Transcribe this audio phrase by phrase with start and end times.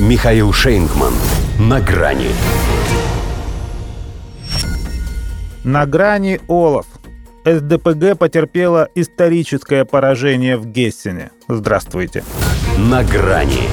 [0.00, 1.12] Михаил Шейнгман.
[1.58, 2.28] На грани.
[5.64, 6.86] На грани Олаф.
[7.44, 11.32] СДПГ потерпела историческое поражение в Гессене.
[11.48, 12.22] Здравствуйте.
[12.78, 13.68] На грани.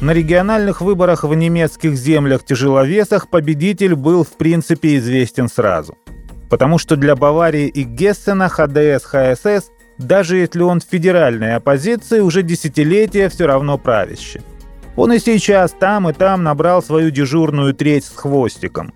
[0.00, 5.98] На региональных выборах в немецких землях-тяжеловесах победитель был в принципе известен сразу.
[6.48, 9.64] Потому что для Баварии и Гессена ХДС-ХСС,
[9.98, 14.40] даже если он в федеральной оппозиции, уже десятилетия все равно правящий.
[14.96, 18.92] Он и сейчас там и там набрал свою дежурную треть с хвостиком.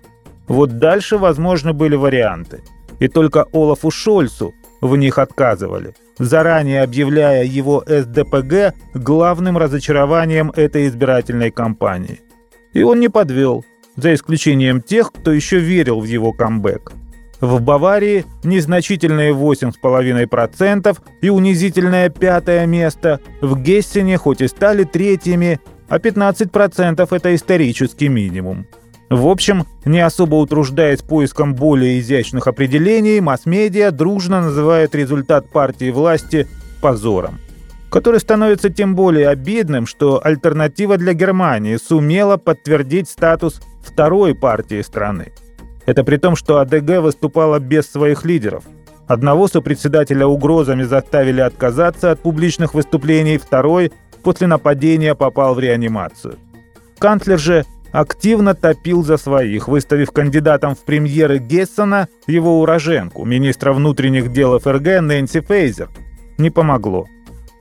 [0.47, 2.61] Вот дальше, возможно, были варианты.
[2.99, 11.51] И только Олафу Шольцу в них отказывали, заранее объявляя его СДПГ главным разочарованием этой избирательной
[11.51, 12.21] кампании.
[12.73, 16.93] И он не подвел, за исключением тех, кто еще верил в его камбэк.
[17.41, 23.19] В Баварии незначительные 8,5% и унизительное пятое место.
[23.41, 28.67] В Гессене хоть и стали третьими, а 15% это исторический минимум.
[29.09, 36.47] В общем, не особо утруждаясь поиском более изящных определений, масс-медиа дружно называют результат партии власти
[36.81, 37.39] позором
[37.89, 45.31] который становится тем более обидным, что альтернатива для Германии сумела подтвердить статус второй партии страны.
[45.89, 48.63] Это при том, что АДГ выступала без своих лидеров.
[49.07, 56.35] Одного сопредседателя угрозами заставили отказаться от публичных выступлений, второй после нападения попал в реанимацию.
[56.99, 64.31] Канцлер же активно топил за своих, выставив кандидатом в премьеры Гессена его уроженку, министра внутренних
[64.31, 65.89] дел ФРГ Нэнси Фейзер.
[66.37, 67.07] Не помогло.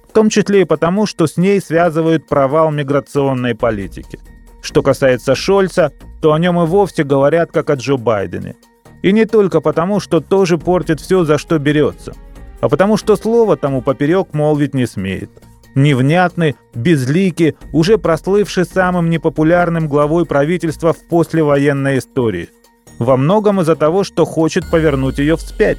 [0.06, 4.19] В том числе и потому, что с ней связывают провал миграционной политики.
[4.69, 8.55] Что касается Шольца, то о нем и вовсе говорят как о Джо Байдене.
[9.01, 12.13] И не только потому, что тоже портит все, за что берется,
[12.61, 15.31] а потому что слово тому поперек молвить не смеет–
[15.75, 22.51] невнятный, безликий, уже прослывший самым непопулярным главой правительства в послевоенной истории.
[22.99, 25.78] Во многом из-за того, что хочет повернуть ее вспять.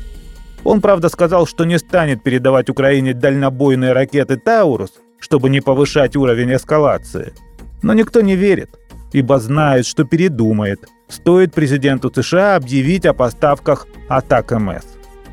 [0.64, 6.56] Он, правда, сказал, что не станет передавать Украине дальнобойные ракеты «Таурус», чтобы не повышать уровень
[6.56, 7.34] эскалации.
[7.82, 8.70] Но никто не верит,
[9.12, 10.88] ибо знает, что передумает.
[11.08, 14.86] Стоит президенту США объявить о поставках атак МС.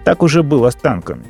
[0.05, 1.27] Так уже было с танками.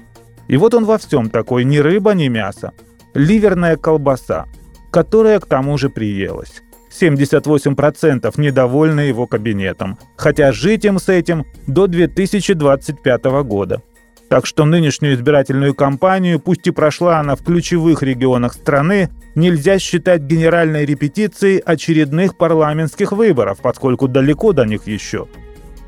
[0.48, 2.72] И вот он во всем такой, ни рыба, ни мясо
[3.16, 4.46] ливерная колбаса,
[4.90, 6.62] которая к тому же приелась.
[6.92, 13.82] 78% недовольны его кабинетом, хотя жить им с этим до 2025 года.
[14.28, 20.22] Так что нынешнюю избирательную кампанию, пусть и прошла она в ключевых регионах страны, нельзя считать
[20.22, 25.28] генеральной репетицией очередных парламентских выборов, поскольку далеко до них еще.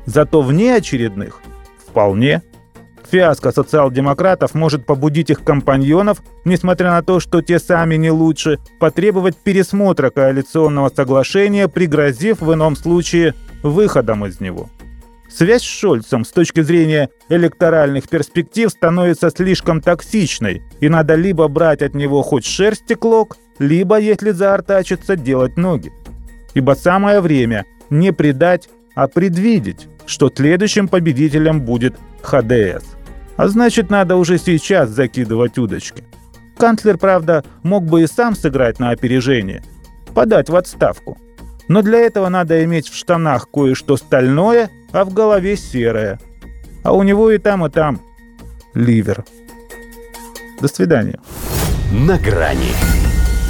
[0.05, 1.41] Зато вне очередных–
[1.87, 2.41] вполне–
[3.11, 9.35] Фиаско социал-демократов может побудить их компаньонов, несмотря на то, что те сами не лучше, потребовать
[9.37, 13.33] пересмотра коалиционного соглашения, пригрозив в ином случае
[13.63, 14.69] выходом из него.
[15.29, 21.81] Связь с Шольцем с точки зрения электоральных перспектив становится слишком токсичной, и надо либо брать
[21.81, 25.91] от него хоть шерсти клок, либо, если заортачиться, делать ноги.
[26.55, 32.83] Ибо самое время не предать, а предвидеть, что следующим победителем будет ХДС.
[33.37, 36.03] А значит, надо уже сейчас закидывать удочки.
[36.57, 39.63] Канцлер, правда, мог бы и сам сыграть на опережение.
[40.13, 41.17] Подать в отставку.
[41.69, 46.19] Но для этого надо иметь в штанах кое-что стальное, а в голове серое.
[46.83, 48.01] А у него и там, и там
[48.73, 49.25] ливер.
[50.61, 51.19] До свидания.
[51.91, 52.73] На грани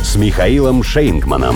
[0.03, 1.55] с Михаилом Шейнгманом.